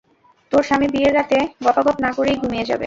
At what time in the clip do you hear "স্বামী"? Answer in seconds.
0.63-0.87